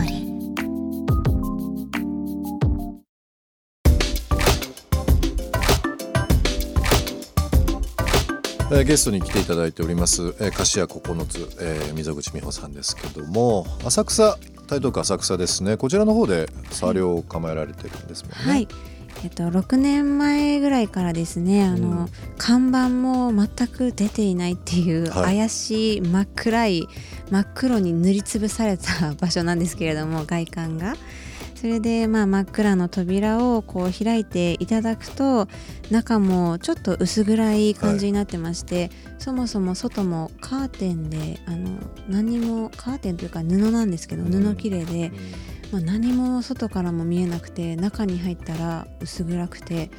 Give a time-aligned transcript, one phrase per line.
[8.71, 14.37] えーゲストに来ていただいております、えー、菓子屋9つ、えー、溝口美穂さんですけども浅草
[14.71, 15.75] 台東区浅草ですね。
[15.75, 18.67] こちらの方でサ料を構えられてるんですもんね、はい。
[19.25, 22.09] えっと、6年前ぐらいからですねあの、うん。
[22.37, 25.37] 看板も全く出ていないっていうはい。
[25.37, 26.87] 怪しい真っ暗い
[27.29, 30.95] 真っ黒に塗りつぶされた場所なんですけれども外観が。
[31.61, 35.47] それで、まあ、真っ暗の扉をこう開いていただくと
[35.91, 41.77] 中もちょっと薄暗い感じになってまして、そもそも外もカーテンであの
[42.09, 44.31] 何にもカーテンというか布なんですけどうん。
[44.31, 45.11] 布切れで、
[45.71, 49.91] まあ、何も外からも見えなくて中に入ったら薄暗くて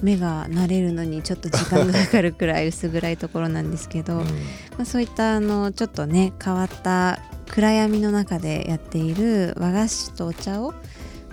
[0.00, 4.24] 目が慣れるのにちょっと時間がかかるくらい薄暗いところなんですけど、うん。
[4.24, 4.30] ま
[4.78, 7.18] あ、そういったあのちょっとね変わった
[7.50, 10.72] 暗闇の中でやっている和菓子とお茶を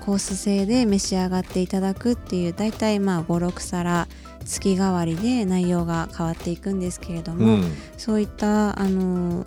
[0.08, 4.08] コース制で召し上がっていただくっていう大体まあ56皿
[4.46, 7.64] 月替わりで内容が変わっていくんですけれども、うん。
[7.98, 9.46] そういったあの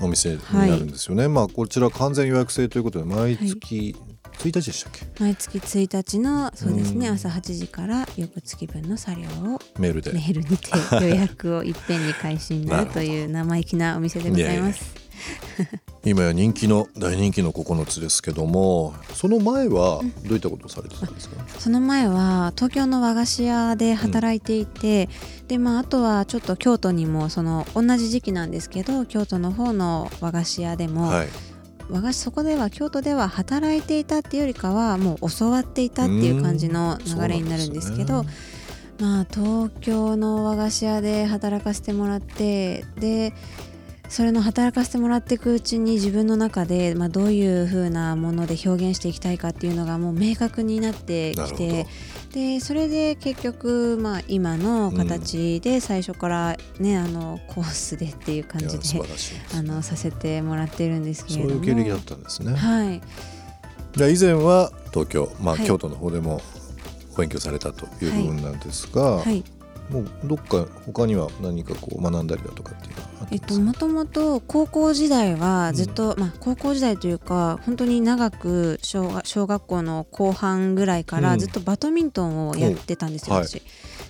[0.00, 3.96] お店になるんですよね、まあこちら完全予約制ということで毎月
[4.34, 7.14] 1日でしたっけ、毎月1日のそうですね、うん。
[7.14, 10.12] 朝8時から翌月分の作業をメールで。
[10.12, 14.94] メールにて予約をいっぺんに開始になるという生意気なお店でございます。
[16.04, 25.10] 今や人気の大人気の9つですけどもその前はどういったことをされてたんですか、その前は東京の和菓子屋で働いていて、
[25.48, 31.28] でまああとはちょっと京都にもその同じ時期なんですけど京都の方の和菓子屋でも、はい。
[31.90, 38.24] 和菓子そこでは京都では働いていたっていうよりかはもう教わっていたっていう感じの流れになるんですけど
[39.00, 43.32] まあ東京の和菓子屋で働かせてもらってで
[44.10, 51.86] それの働かせてもらっていくうちに自分の中で、まあ、どういう風なもので表現していきたいかっていうのがもう明確になってきて
[52.32, 59.34] でそれで結局、まあ、今の形で最初からね、あのコースでっていう感じで素晴らしい。
[59.34, 61.50] ですあのさせてもらってるんですけれども。
[61.50, 63.00] そういう経歴だったんですね、はい。
[63.96, 65.66] で以前は東京、まあはい。
[65.66, 66.40] 京都の方でも
[67.14, 69.44] お勉強されたという部分なんですが、はい
[69.90, 81.38] もうどっか他には何かこう学んだりだとかっていうのはえっと、もともと高校時代はずっと、まあ、高校時代というか本当に長く小学小学校の後半ぐらいからうん。
[81.38, 83.46] ずっとバドミントンをやってたんですよ、おはい。
[83.46, 83.62] 私。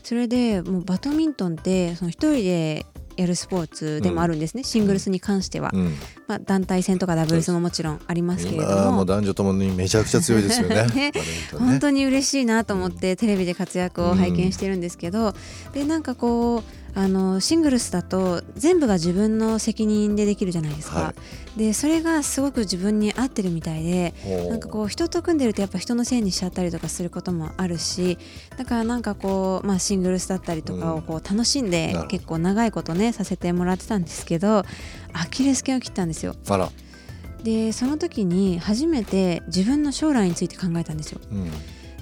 [0.03, 2.87] それでもうバドミントンってその一人で
[3.20, 5.94] やるスポーツでもあるんですね、シングルスに関しては、うん、
[6.26, 8.92] まあ、団体戦とかダブルスももちろんありますけれども。
[8.92, 10.86] もう男女ともにめちゃくちゃ強いですよね。
[10.94, 11.10] ね。
[11.10, 11.22] ね。
[11.58, 15.34] 本当に嬉しいなと思ってテレビで活躍を拝見してるんですけど、
[15.75, 21.14] でなんかこうあのシングルスだと全部が自分の責任でできるじゃないですか、は
[21.56, 24.14] でそれがすごく自分に合ってるみたいで
[24.49, 28.19] なんかこう人と組んでるとやっぱ人のせいにしちゃったりとかすることもあるし
[28.56, 34.64] だからなんかこう、まあ、シングルスだったりとかをこう楽しんなで結構長いことねさせてもらってたんですけど
[35.12, 36.35] アキレス腱を切ったんですよ。
[37.43, 41.20] でその時に初めて自分の将来について考えたんですよ。
[41.31, 41.50] うん、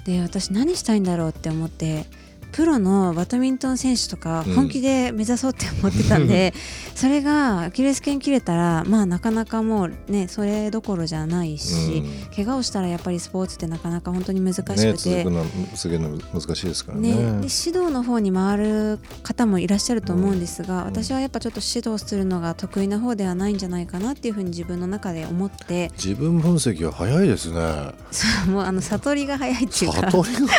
[0.03, 2.05] で私何したいんだろうって思って
[2.51, 4.53] プロのバドミントン選手とかうん。
[4.53, 6.53] 本気で目指そうって思ってたんで、
[6.95, 12.35] それがアキレス腱切れたらまあなかなかもうねそれどころじゃないし、うん。
[12.35, 14.81] 怪我をしたらやっぱりスポーツってなかなか本当に難しくて。
[14.81, 17.09] ね続くのは続けるの難しいですからね。
[17.09, 20.85] ね、で指導の方に回る方もいらっしゃると思うんですが、ん。
[20.85, 25.91] 私はやっぱちょっと指導するのが得意な方ではないんじゃないかなっていうふうに自分の中で思って。
[25.97, 27.59] 自分分析は早いですね。
[28.11, 30.11] そうもうあの悟りが早いっていうか。
[30.11, 30.53] 悟りが。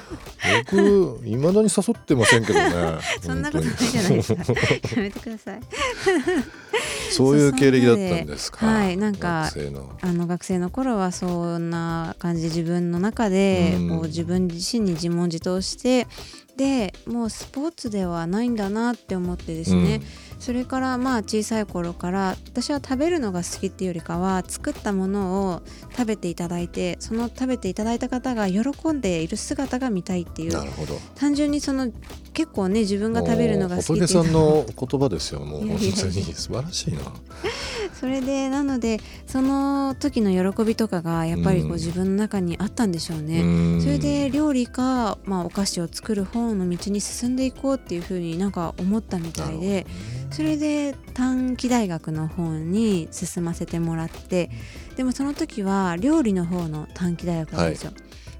[0.70, 2.70] 僕いまだに誘ってませんけどね。
[3.22, 4.42] そんなことないじゃないですか。
[4.42, 5.60] やめてください。
[7.12, 8.66] そういう経歴だったんですか。
[8.66, 9.98] はいなんか学生の。
[10.00, 13.88] あの学生の頃はそんな感じで自分の中でうん。
[13.90, 16.08] こう自分自身に自問自答して
[16.56, 20.02] でもうスポーツではないんだなって思ってですね、
[20.40, 30.48] それからまあ小さい頃から私は食べるのが好きっていうよりかは作ったものを食べていただいてその食べていただいた方が喜んでいる姿が見たいっていう。
[30.48, 30.98] うんなるほど。
[31.14, 31.92] 単純にその
[32.32, 35.60] 結構ね自分が食べるのが好きって仏さんいうのの言葉ですよもう。
[35.60, 35.90] 本当に。
[35.90, 37.00] 素晴らしいな。
[38.00, 43.42] それでなのでその時の喜びとかがやっぱりこう自分の中にあったんでしょうね。
[43.42, 43.44] う
[43.76, 43.80] ん。
[43.82, 49.86] それで料理か、まあ、お菓子を作る方の道に進んでいこうっていうふうになんか思ったみたいで
[50.30, 54.50] それで短期大学の方に進ませてもらって
[54.96, 57.92] でもその時は料理の方の短期大学なんですよ。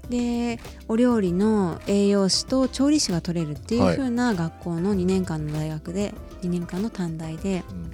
[0.09, 7.63] でお料理の栄養士と調理師が取れるっていう風な学校の2年間の大学で2年間の短大で。
[7.69, 7.91] うん。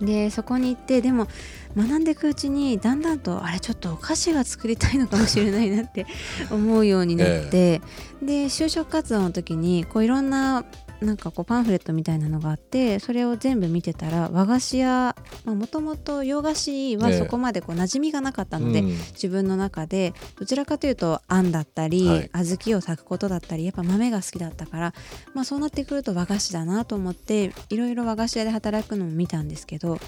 [0.00, 1.28] でそこに行ってでも
[1.76, 6.06] 学んでいくうちにだんだんとあれちょっとお菓子が作りたいのかもしれないなって
[6.50, 7.80] 思うようになって、
[8.20, 10.64] で就職活動の時にこういろんな
[11.02, 17.18] なんかこうパンフレットみたいなのがあってそれを全部見てたら和菓子屋もともと洋菓子はええ。
[17.18, 18.88] そこまでこう馴染みがなかったので、うん。
[18.88, 22.30] 自分の中でどちらかというとあんだったり、はい。
[22.44, 24.94] 小豆を炊くことだったりやっぱ豆が好きだったから、
[25.34, 29.98] まあ、そうなってくると和菓子だなと思っていろいろ和菓子屋で働くのも見たんですけど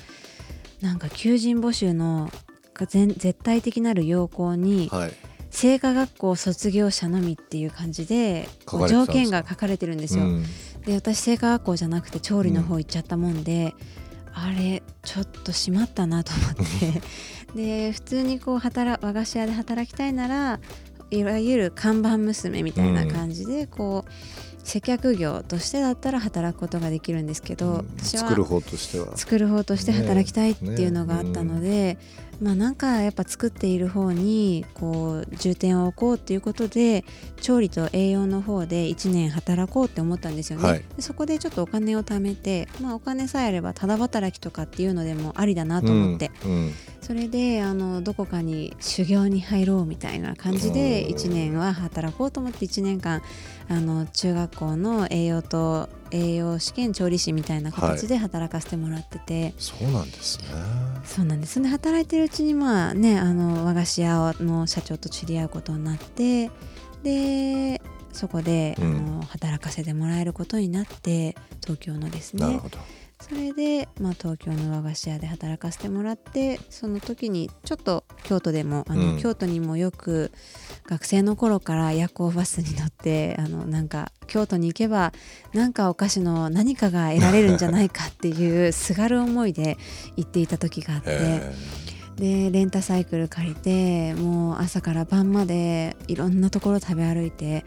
[0.80, 2.30] なんか求人募集の
[2.86, 5.12] 絶対的なる要項にはい。
[5.54, 8.48] 製菓学校卒業者のみっていう感じで
[8.88, 10.24] 条件が書かれてるんですよ。
[10.24, 10.44] うん
[10.86, 13.74] で私製菓学校じゃなくて調理の方行っちゃったもんで、
[14.34, 17.02] あれちょっとしまったなと思って。
[17.54, 20.58] で普通にこう働和菓子屋で働きたいなら
[21.10, 24.10] いわゆる看板娘みたいな感じでこう、
[24.64, 27.88] 接客業としてだったら働くことができるんですけど、うん。
[27.98, 29.16] 私は作る方としては。
[29.16, 31.98] 作る方として働きたいっていうのがあったので、
[32.44, 37.06] まあなんかやっぱ作っている方にこう重点を置こうっていうことで
[37.40, 40.84] 調理と栄養の方で1年働こうって思ったんですよね、はい。
[40.94, 46.72] でそこでちょっとお金を貯めて、まあ、お金さえあればただ働きとかっていうのでもありだなと思って、うんうん。
[47.00, 53.22] それであのどこかに修行に入ろうみたいな感じでおー1年は働こうと思って1年間
[53.70, 60.46] あの中学校の栄養と栄養試験調理師みたいな形で働かせてもらってて、そうなんですね。
[61.04, 61.60] そうなんです。
[61.60, 66.50] で働いてるうちにまあねあの和菓子屋の社長と知り合うことになって
[67.02, 67.82] で
[68.12, 68.96] そこで、うん。
[68.96, 72.46] あの働かせてもらえることになって東京のですね。
[72.46, 72.78] なるほど
[73.26, 80.32] それで、まあ、東京の和菓子屋で働かせてもらってその時にちょっと京都でもあの、うん京都にもよく
[80.86, 85.12] 学生の頃から夜行バスに乗ってあのなんか京都に行けば
[85.54, 89.78] なんかお菓子の何かが得られるんじゃないかっていうすがる思いで
[90.16, 91.08] 行っていた時があって。
[91.10, 91.52] え
[92.16, 97.64] でレンタサイクル借りてもう朝から晩までいろんなところ食べ歩いて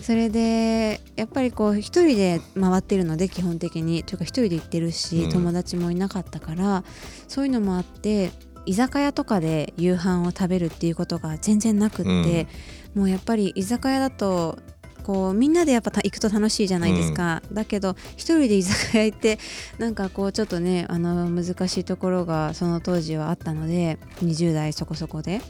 [0.00, 4.04] それでやっぱりこう一人で回ってるので基本的に。
[4.04, 5.30] というか一人で行ってるし、うん。
[5.30, 6.84] 友達もいなかったから
[7.26, 8.30] そういうのもあって
[8.66, 12.46] 居酒屋とかで夕飯を食べるっていうことが全然なくって、
[12.94, 14.58] もうやっぱり居酒屋だと
[15.04, 19.38] こうみんなでやっぱた行くと楽しいじゃないですか、だけど一人で居酒屋行って
[19.78, 25.40] なんかこうちょっとねあの難しいところがその当時はあったので20代そこそこで。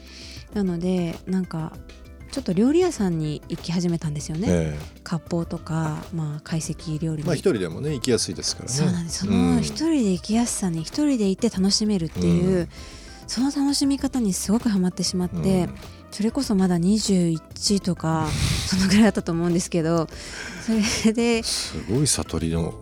[0.53, 1.73] なのでなんか
[2.31, 7.23] ちょっと料理屋さんに行き始めたんですよね、え割烹とか、まあ、懐石料理。
[7.23, 8.75] に、まあ一人でもね行きやすいですからね。
[8.75, 9.25] そうなんです。
[9.25, 9.55] そうん。
[9.55, 12.69] の一人で行きやすさに一人で行って楽しめるっていう、うん。
[13.27, 15.75] その楽しみ方にすごくハマってしまって、うん。
[16.11, 18.27] それこそまだ21とか
[18.67, 20.07] そのぐらいだったと思うんですけど
[20.65, 20.71] そ
[21.07, 22.73] れですごい悟りの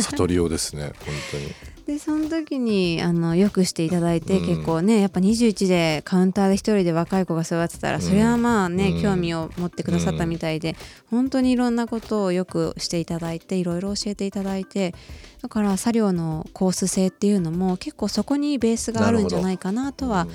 [0.00, 1.52] 悟りようですね本当に
[1.90, 4.46] でその時にあのよくしていただいて、うん。
[4.46, 8.02] 結構ねやっぱ21でカウンターで一人で若い子が座ってたら、うん。
[8.02, 9.02] それはまあね、うん。
[9.02, 10.76] 興味を持ってくださったみたいで、
[11.10, 14.94] 本当にいろんなことをよくしていただいていろいろ教えていただいて
[15.42, 20.28] だから作業のコース制っていうのも結構そこにベースがあるんじゃないかなとは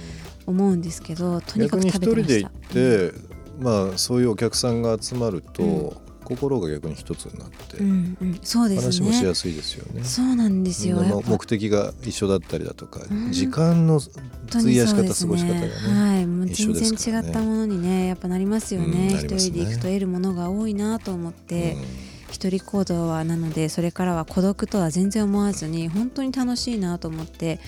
[0.46, 2.52] 思うんですけどとにかく食べてました。
[2.70, 5.94] 人で行って、まあそういうお客さんが集まると、
[6.26, 10.04] 心が逆に一つになって、うんうん、そうです話もしねやすいですよね。
[10.04, 10.98] そうなんですよ。
[11.26, 13.32] 目的が一緒だったりだとか、うん。
[13.32, 14.10] 時間の本
[14.50, 15.70] 当に費やし方、そうです過ごし方がね、
[16.16, 21.84] はい、もう全然違ったものにねやっぱなりますようんね、一人で行くと得るものが多いなと思って、うん。
[22.32, 27.60] 一人行動はなのでそれからは孤独とは全然思わずに本当に楽しいなと思って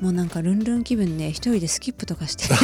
[0.00, 2.44] もうなんかルンルン気分で一人でスキップとかして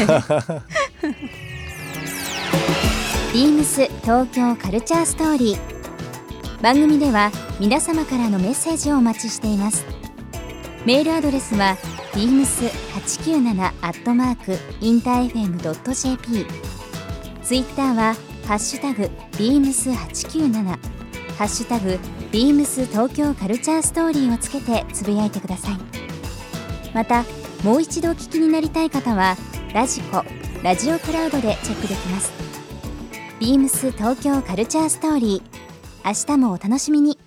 [3.32, 6.62] ビームス東京カルチャーストーリー。
[6.62, 9.86] 番組では皆様からのメッセージをお待ちしています。
[10.84, 11.76] メールアドレスは
[12.12, 16.44] beams897 アットマークインター FM.jp
[17.44, 18.14] ツイッターは
[18.48, 19.04] ハッシュタグ
[19.38, 22.00] beams897 ハッシュタグ
[22.32, 25.78] beams 東京カルチャーストーリーをつけてつぶやいてください。
[26.92, 27.24] また
[27.62, 29.36] もう一度お聞きになりたい方は
[29.72, 30.24] ラジコ
[30.64, 32.49] ラジオクラウドでチェックできます。
[33.40, 37.18] ビームス東京カルチャーストーリー明日もお楽しみに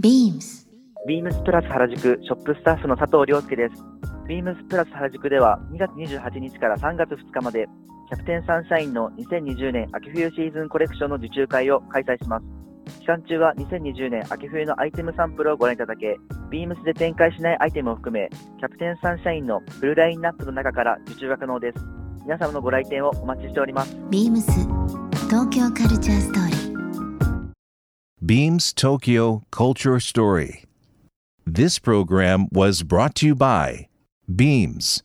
[0.00, 0.68] beams
[1.08, 3.82] ビームスプラス原宿ショップスタッフの佐藤亮介です。
[4.28, 7.66] ビームスプラス原宿では2月28日から3月2日まで
[8.08, 13.00] キャプテンサンシャインの2020年秋冬シーズンコレクションの受注会を開催します。
[13.00, 16.18] 期間中は2020年秋冬のアイテムサンプルをご覧いただけ、
[16.50, 21.97] ビームスで展開しないアイテムを含め、キャプテンサンシャインのフルラインナップの中から受注が可能です。
[22.28, 23.96] 皆様のご来店をお待ちしております。
[24.10, 24.42] beams
[25.30, 27.52] 東京カルチャーストーリー
[28.22, 30.64] Beams Tokyo Culture Story.
[31.46, 33.86] This program was brought to you by
[34.28, 35.02] Beams.